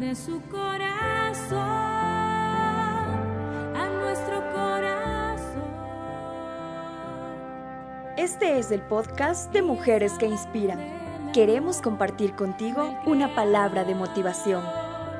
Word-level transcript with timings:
de 0.00 0.16
su 0.16 0.40
corazón 0.50 1.58
a 3.76 3.90
nuestro 4.00 4.40
corazón. 4.50 5.62
Este 8.16 8.58
es 8.58 8.70
el 8.70 8.80
podcast 8.80 9.52
de 9.52 9.60
Mujeres 9.60 10.14
que 10.14 10.24
Inspiran. 10.24 10.80
Queremos 11.34 11.82
compartir 11.82 12.34
contigo 12.34 12.98
una 13.04 13.34
palabra 13.34 13.84
de 13.84 13.94
motivación. 13.94 14.64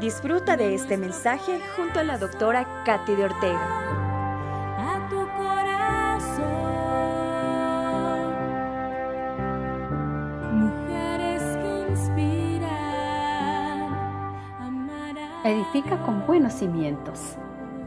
Disfruta 0.01 0.57
de 0.57 0.75
este 0.75 0.97
mensaje 0.97 1.61
junto 1.77 2.01
a 2.01 2.05
la 2.05 2.17
doctora 2.17 2.83
Katy 2.87 3.17
de 3.17 3.25
Ortega. 3.25 4.00
Edifica 15.43 16.03
con 16.05 16.27
buenos 16.27 16.53
cimientos. 16.53 17.39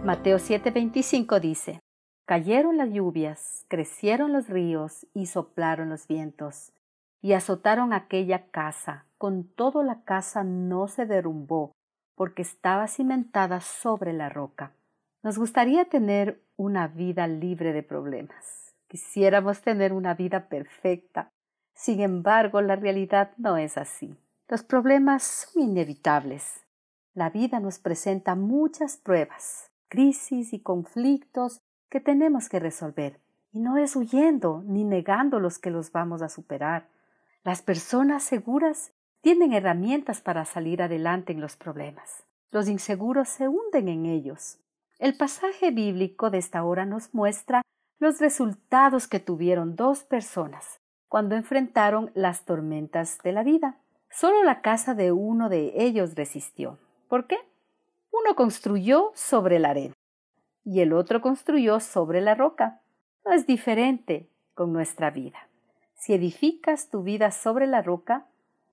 Mateo 0.04 0.40
7:25 0.40 1.40
dice, 1.40 1.80
Cayeron 2.26 2.78
las 2.78 2.90
lluvias, 2.90 3.68
crecieron 3.68 4.34
los 4.34 4.50
ríos 4.50 5.06
y 5.14 5.28
soplaron 5.28 5.90
los 5.90 6.08
vientos, 6.08 6.74
y 7.22 7.34
azotaron 7.34 7.94
aquella 7.94 8.48
casa. 8.48 9.06
Con 9.20 9.44
todo 9.44 9.84
la 9.84 10.02
casa 10.02 10.44
no 10.44 10.88
se 10.88 11.06
derrumbó, 11.06 11.74
porque 12.16 12.42
estaba 12.42 12.88
cimentada 12.88 13.62
sobre 13.62 14.14
la 14.14 14.30
roca. 14.30 14.72
Nos 15.22 15.38
gustaría 15.38 15.86
tener 15.86 16.42
una 16.58 16.88
vida 16.88 17.28
libre 17.28 17.72
de 17.72 17.84
problemas. 17.84 18.74
Quisiéramos 18.88 19.62
tener 19.62 19.94
una 19.94 20.16
vida 20.16 20.48
perfecta. 20.48 21.30
Sin 21.76 22.02
embargo, 22.02 22.62
la 22.62 22.78
realidad 22.78 23.34
no 23.38 23.58
es 23.58 23.78
así. 23.78 24.18
Los 24.50 24.64
problemas 24.64 25.22
son 25.22 25.62
inevitables. 25.62 26.63
La 27.16 27.30
vida 27.30 27.60
nos 27.60 27.78
presenta 27.78 28.34
muchas 28.34 28.98
pruebas, 28.98 29.70
crisis 29.88 30.52
y 30.52 30.60
conflictos 30.60 31.62
que 31.90 32.00
tenemos 32.00 32.50
que 32.50 32.60
resolver. 32.60 33.20
Y 33.52 33.60
no 33.60 33.78
es 33.78 33.96
huyendo 33.96 34.64
ni 34.66 34.84
negando 34.84 35.40
los 35.40 35.60
que 35.60 35.70
los 35.70 35.92
vamos 35.92 36.24
a 36.24 36.30
superar. 36.30 36.90
Las 37.44 37.62
personas 37.62 38.24
seguras 38.24 38.94
tienen 39.22 39.54
herramientas 39.54 40.22
para 40.22 40.44
salir 40.46 40.82
adelante 40.82 41.34
en 41.34 41.40
los 41.40 41.56
problemas. 41.56 42.24
Los 42.50 42.68
inseguros 42.68 43.30
se 43.30 43.48
hunden 43.48 43.90
en 43.90 44.08
ellos. 44.08 44.58
El 44.98 45.16
pasaje 45.16 45.70
bíblico 45.70 46.32
de 46.32 46.40
esta 46.40 46.64
hora 46.64 46.86
nos 46.86 47.14
muestra 47.14 47.62
los 48.00 48.20
resultados 48.20 49.08
que 49.08 49.20
tuvieron 49.20 49.76
dos 49.76 50.04
personas 50.04 50.80
cuando 51.10 51.36
enfrentaron 51.36 52.10
las 52.16 52.44
tormentas 52.44 53.20
de 53.24 53.34
la 53.34 53.44
vida. 53.44 53.78
Solo 54.10 54.42
la 54.44 54.62
casa 54.62 54.96
de 54.96 55.12
uno 55.12 55.48
de 55.48 55.74
ellos 55.76 56.16
resistió. 56.16 56.80
¿Por 57.14 57.28
qué? 57.28 57.38
Uno 58.12 58.36
construyó 58.36 59.12
sobre 59.14 59.60
la 59.60 59.70
arena 59.70 59.94
y 60.66 60.80
el 60.80 60.94
otro 60.94 61.22
construyó 61.22 61.80
sobre 61.80 62.22
la 62.22 62.34
roca. 62.34 62.82
No 63.24 63.34
es 63.34 63.46
diferente 63.46 64.32
con 64.56 64.74
nuestra 64.74 65.12
vida. 65.12 65.48
Si 65.94 66.16
edificas 66.16 66.90
tu 66.90 67.04
vida 67.04 67.30
sobre 67.30 67.68
la 67.68 67.84
roca, 67.84 68.26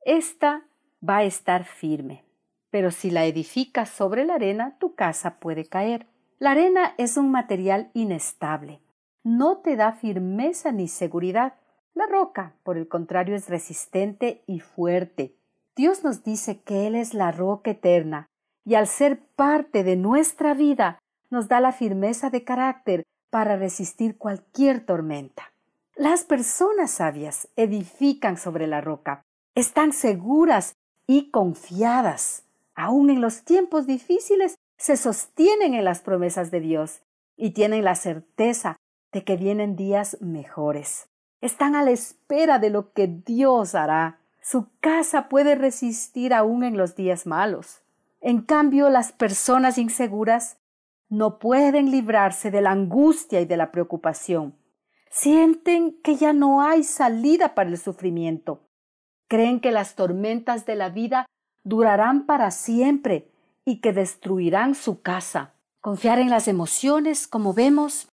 ésta 0.07 0.63
va 1.07 1.19
a 1.19 1.25
estar 1.25 1.65
firme. 1.65 2.25
Pero 2.71 2.91
si 2.91 3.11
la 3.11 3.27
edificas 3.27 3.91
sobre 3.91 4.25
la 4.25 4.37
arena, 4.37 4.79
tu 4.79 4.95
casa 4.95 5.39
puede 5.39 5.67
caer. 5.67 6.07
La 6.39 6.53
arena 6.53 6.95
es 6.97 7.19
un 7.19 7.31
material 7.31 7.91
inestable. 7.93 8.81
No 9.23 9.59
te 9.59 9.77
da 9.77 9.93
firmeza 9.93 10.73
ni 10.73 10.89
seguridad. 10.89 11.57
La 11.93 12.07
roca, 12.07 12.55
por 12.63 12.79
el 12.79 12.89
contrario, 12.89 13.37
es 13.37 13.51
resistente 13.51 14.43
y 14.47 14.61
fuerte. 14.61 15.37
Dios 15.81 16.05
nos 16.05 16.23
dice 16.23 16.61
que 16.61 16.87
Él 16.87 16.95
es 16.95 17.15
la 17.15 17.33
roca 17.33 17.71
eterna, 17.71 18.27
y 18.67 18.75
al 18.75 18.87
ser 18.87 19.19
parte 19.19 19.83
de 19.83 19.97
nuestra 19.97 20.53
vida, 20.53 20.99
nos 21.31 21.49
da 21.49 21.59
la 21.59 21.73
firmeza 21.73 22.29
de 22.29 22.45
carácter 22.45 23.03
para 23.31 23.57
resistir 23.57 24.19
cualquier 24.19 24.85
tormenta. 24.85 25.55
Las 25.97 26.25
personas 26.25 26.91
sabias 26.91 27.49
edifican 27.57 28.37
sobre 28.37 28.67
la 28.67 28.83
roca, 28.83 29.23
están 29.55 29.95
seguras 29.95 30.75
y 31.07 31.31
confiadas. 31.31 32.45
Aún 32.75 33.09
en 33.09 33.23
los 33.23 33.45
tiempos 33.45 33.87
difíciles 33.87 34.57
se 34.77 34.99
sostienen 34.99 35.73
en 35.73 35.87
las 35.87 36.03
promesas 36.03 36.51
de 36.51 36.61
Dios 36.61 37.01
y 37.39 37.53
tienen 37.53 37.85
la 37.85 37.95
certeza 37.95 38.77
de 39.13 39.25
que 39.25 39.39
vienen 39.39 39.77
días 39.77 40.19
mejores. 40.21 41.09
Están 41.41 41.75
a 41.75 41.83
la 41.83 41.93
espera 41.93 42.59
de 42.59 42.69
lo 42.69 42.93
que 42.93 43.07
Dios 43.07 43.75
hará. 43.75 44.20
Su 44.43 44.69
casa 44.81 45.29
puede 45.29 45.55
resistir 45.55 46.33
aún 46.33 46.65
en 46.65 46.77
los 46.77 46.97
días 46.97 47.27
malos. 47.27 47.83
En 48.21 48.43
cambio, 48.43 48.89
las 48.91 49.13
personas 49.13 49.79
inseguras 49.79 50.59
no 51.09 51.39
pueden 51.39 51.91
librarse 51.91 52.51
de 52.51 52.61
la 52.61 52.71
angustia 52.71 53.41
y 53.41 53.45
de 53.45 53.57
la 53.57 53.73
preocupación. 53.73 54.55
Sienten 55.11 56.01
que 56.03 56.15
ya 56.15 56.33
no 56.33 56.63
hay 56.63 56.85
salida 56.85 57.55
para 57.55 57.69
el 57.69 57.79
sufrimiento. 57.79 58.61
Creen 59.29 59.61
que 59.61 59.73
las 59.73 59.97
tormentas 59.97 60.67
de 60.67 60.77
la 60.77 60.89
vida 60.89 61.27
durarán 61.65 62.27
para 62.27 62.51
siempre 62.51 63.31
y 63.65 63.81
que 63.81 63.93
destruirán 63.93 64.75
su 64.75 65.03
casa. 65.03 65.55
Confiar 65.81 66.19
en 66.19 66.31
las 66.31 66.47
emociones, 66.47 67.27
como 67.27 67.55
vemos, 67.55 68.09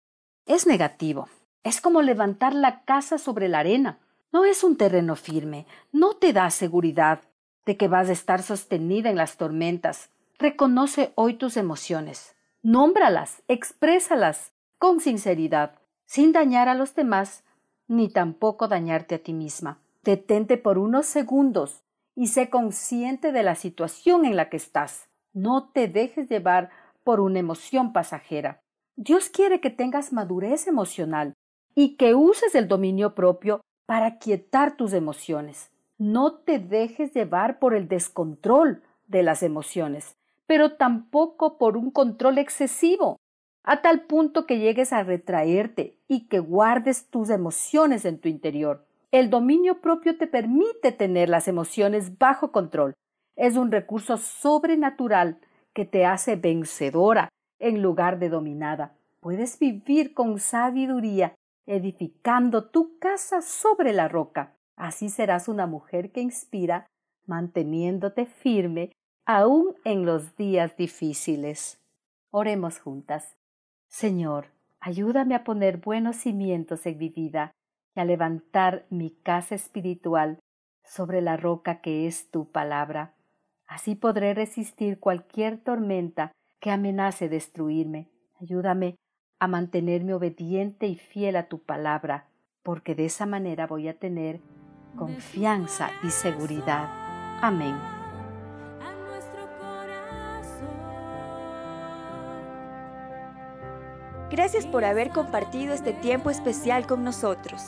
es 0.47 0.67
negativo. 0.67 1.29
Es 1.65 1.81
como 1.81 2.01
levantar 2.01 2.55
la 2.55 2.85
casa 2.85 3.19
sobre 3.19 3.49
la 3.49 3.59
arena. 3.59 3.99
No 4.33 4.45
es 4.45 4.65
un 4.65 4.77
terreno 4.77 5.17
firme, 5.17 5.67
no 5.93 6.15
te 6.15 6.33
da 6.33 6.51
seguridad 6.51 7.21
de 7.65 7.77
que 7.77 7.89
vas 7.89 8.09
a 8.09 8.13
estar 8.13 8.43
sostenida 8.43 9.11
en 9.11 9.17
las 9.17 9.37
tormentas. 9.37 10.11
Reconoce 10.39 11.13
hoy 11.15 11.35
tus 11.35 11.57
emociones. 11.57 12.37
Nómbralas, 12.63 13.43
exprésalas 13.49 14.53
con 14.79 15.01
sinceridad, 15.01 15.79
sin 16.05 16.33
dañar 16.33 16.69
a 16.69 16.75
los 16.75 16.95
demás, 16.95 17.45
ni 17.89 18.09
tampoco 18.09 18.69
dañarte 18.69 19.17
a 19.17 19.19
ti 19.19 19.33
misma. 19.33 19.79
Detente 20.03 20.57
por 20.57 20.79
unos 20.79 21.07
segundos 21.07 21.83
y 22.15 22.29
sé 22.29 22.51
consciente 22.51 23.33
de 23.33 23.43
la 23.43 23.55
situación 23.55 24.25
en 24.25 24.37
la 24.37 24.49
que 24.49 24.57
estás. 24.57 25.09
No 25.33 25.69
te 25.69 25.89
dejes 25.89 26.29
llevar 26.29 26.71
por 27.05 27.21
una 27.21 27.39
emoción 27.39 27.93
pasajera. 27.93 28.61
Dios 28.97 29.29
quiere 29.29 29.61
que 29.61 29.71
tengas 29.71 30.13
madurez 30.13 30.67
emocional 30.67 31.35
y 31.75 31.97
que 31.97 32.15
uses 32.15 32.55
el 32.55 32.69
dominio 32.69 33.15
propio 33.15 33.61
para 33.87 34.19
quietar 34.19 34.77
tus 34.77 34.93
emociones. 34.93 35.71
No 35.99 36.35
te 36.35 36.59
dejes 36.59 37.15
llevar 37.15 37.59
por 37.59 37.75
el 37.75 37.89
descontrol 37.89 38.83
de 39.07 39.23
las 39.23 39.43
emociones, 39.43 40.17
pero 40.47 40.75
tampoco 40.75 41.57
por 41.57 41.77
un 41.77 41.91
control 41.91 42.39
excesivo, 42.39 43.17
a 43.65 43.83
tal 43.83 44.03
punto 44.03 44.47
que 44.47 44.59
llegues 44.59 44.93
a 44.93 45.03
retraerte 45.03 45.99
y 46.07 46.29
que 46.29 46.39
guardes 46.39 47.09
tus 47.09 47.31
emociones 47.31 48.05
en 48.05 48.19
tu 48.19 48.29
interior. 48.29 48.87
El 49.11 49.31
dominio 49.31 49.81
propio 49.81 50.19
te 50.19 50.27
permite 50.27 50.93
tener 50.93 51.29
las 51.29 51.49
emociones 51.49 52.19
bajo 52.19 52.53
control. 52.53 52.95
Es 53.35 53.57
un 53.57 53.73
recurso 53.73 54.19
sobrenatural 54.19 55.39
que 55.73 55.85
te 55.85 56.07
hace 56.07 56.37
vencedora 56.37 57.29
en 57.59 57.83
lugar 57.83 58.19
de 58.19 58.29
dominada. 58.29 58.95
Puedes 59.21 59.59
vivir 59.59 60.15
con 60.15 60.39
sabiduría, 60.39 61.35
edificando 61.67 62.71
tu 62.71 62.99
casa 62.99 63.43
sobre 63.43 63.93
la 63.93 64.09
roca. 64.09 64.57
Así 64.77 65.09
serás 65.09 65.49
una 65.49 65.67
mujer 65.67 66.13
que 66.13 66.21
inspira, 66.21 66.87
manteniéndote 67.27 68.27
firme 68.27 68.93
aún 69.25 69.75
en 69.85 70.07
los 70.07 70.37
días 70.37 70.77
difíciles. 70.77 71.81
Oremos 72.31 72.79
juntas. 72.79 73.37
Señor, 73.89 74.47
ayúdame 74.81 75.35
a 75.35 75.45
poner 75.45 75.79
buenos 75.79 76.17
cimientos 76.17 76.87
en 76.87 76.99
mi 76.99 77.09
vida 77.09 77.53
y 77.95 78.01
a 78.01 78.05
levantar 78.05 78.85
mi 78.91 79.11
casa 79.11 79.55
espiritual 79.55 80.39
sobre 80.85 81.21
la 81.21 81.37
roca 81.37 81.81
que 81.81 82.07
es 82.07 82.31
tu 82.31 82.51
palabra. 82.51 83.15
Así 83.67 83.97
podré 83.97 84.35
resistir 84.35 85.01
cualquier 85.01 85.59
tormenta 85.59 86.31
que 86.61 86.71
amenace 86.71 87.29
destruirme. 87.29 88.09
Ayúdame 88.41 88.97
a 89.39 89.49
mantenerme 89.49 90.15
obediente 90.15 90.87
y 90.87 90.97
fiel 90.97 91.37
a 91.37 91.49
tu 91.49 91.59
palabra, 91.59 92.27
porque 92.63 92.95
de 92.95 93.05
esa 93.07 93.27
manera 93.27 93.67
voy 93.67 93.89
a 93.89 93.99
tener 93.99 94.41
confianza 94.97 95.91
y 96.03 96.11
seguridad. 96.11 96.89
Amén. 97.43 97.75
a 98.81 98.93
nuestro 99.09 99.47
corazón. 99.61 100.69
Gracias 104.31 104.67
por 104.67 104.85
haber 104.85 105.11
compartido 105.11 105.75
este 105.75 105.93
tiempo 105.93 106.31
especial 106.31 106.87
con 106.87 107.05
nosotros. 107.05 107.63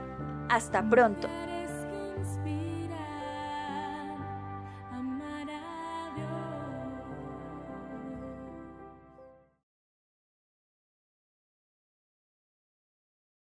Hasta 0.49 0.83
pronto. 0.83 1.29